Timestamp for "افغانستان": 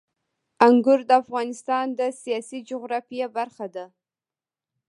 1.21-1.85